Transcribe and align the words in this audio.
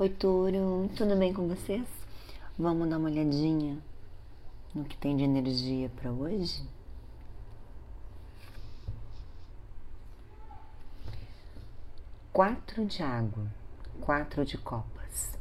Oi, 0.00 0.08
Touro, 0.08 0.88
tudo 0.96 1.14
bem 1.14 1.30
com 1.30 1.46
vocês? 1.46 1.86
Vamos 2.58 2.88
dar 2.88 2.96
uma 2.96 3.10
olhadinha 3.10 3.76
no 4.74 4.82
que 4.82 4.96
tem 4.96 5.14
de 5.14 5.24
energia 5.24 5.90
para 5.90 6.10
hoje? 6.10 6.66
Quatro 12.32 12.86
de 12.86 13.02
água, 13.02 13.46
quatro 14.00 14.42
de 14.42 14.56
copas. 14.56 15.38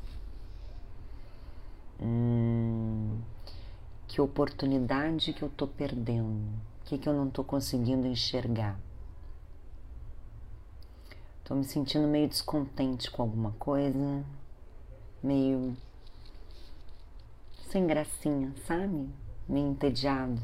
Hum, 2.01 3.17
que 4.09 4.19
oportunidade 4.19 5.31
que 5.31 5.41
eu 5.41 5.47
tô 5.47 5.67
perdendo? 5.67 6.49
O 6.81 6.83
que, 6.83 6.97
que 6.97 7.07
eu 7.07 7.13
não 7.13 7.29
tô 7.29 7.45
conseguindo 7.45 8.05
enxergar? 8.05 8.77
Tô 11.45 11.55
me 11.55 11.63
sentindo 11.63 12.09
meio 12.09 12.27
descontente 12.27 13.09
com 13.09 13.21
alguma 13.21 13.53
coisa, 13.53 14.21
meio 15.21 15.75
sem 17.69 17.85
gracinha, 17.85 18.53
sabe? 18.65 19.09
Meio 19.47 19.67
entediado. 19.69 20.41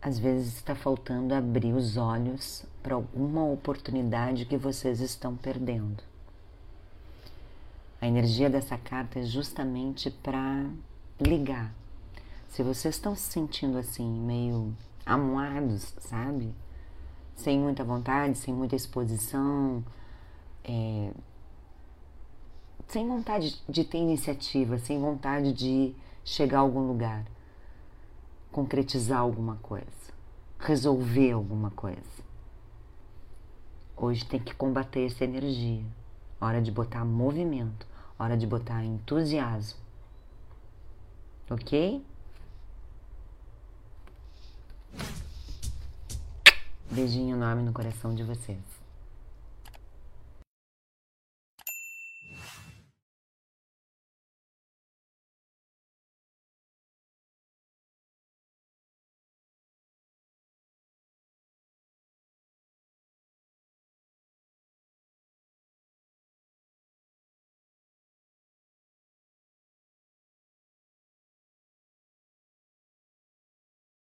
Às 0.00 0.18
vezes 0.18 0.56
está 0.56 0.74
faltando 0.74 1.34
abrir 1.34 1.74
os 1.74 1.96
olhos 1.96 2.64
para 2.82 2.94
alguma 2.94 3.44
oportunidade 3.44 4.46
que 4.46 4.56
vocês 4.56 5.00
estão 5.00 5.36
perdendo. 5.36 6.02
A 8.00 8.06
energia 8.06 8.48
dessa 8.48 8.78
carta 8.78 9.18
é 9.18 9.24
justamente 9.24 10.10
para 10.10 10.70
ligar. 11.20 11.74
Se 12.48 12.62
vocês 12.62 12.94
estão 12.94 13.14
se 13.14 13.30
sentindo 13.32 13.76
assim, 13.76 14.08
meio 14.08 14.74
amuados, 15.04 15.94
sabe? 15.98 16.54
Sem 17.38 17.58
muita 17.58 17.84
vontade, 17.84 18.36
sem 18.36 18.52
muita 18.52 18.74
exposição, 18.74 19.84
é, 20.64 21.12
sem 22.88 23.06
vontade 23.06 23.62
de 23.68 23.84
ter 23.84 23.98
iniciativa, 23.98 24.76
sem 24.78 25.00
vontade 25.00 25.52
de 25.52 25.94
chegar 26.24 26.58
a 26.58 26.60
algum 26.62 26.86
lugar, 26.86 27.24
concretizar 28.50 29.20
alguma 29.20 29.56
coisa, 29.56 29.86
resolver 30.58 31.30
alguma 31.30 31.70
coisa. 31.70 32.26
Hoje 33.96 34.24
tem 34.24 34.40
que 34.40 34.54
combater 34.54 35.06
essa 35.06 35.24
energia. 35.24 35.84
Hora 36.40 36.60
de 36.60 36.70
botar 36.70 37.04
movimento, 37.04 37.86
hora 38.18 38.36
de 38.36 38.46
botar 38.46 38.84
entusiasmo. 38.84 39.78
Ok? 41.50 42.04
Beijinho 46.98 47.36
enorme 47.36 47.62
no 47.62 47.72
coração 47.72 48.12
de 48.12 48.24
vocês. 48.24 48.58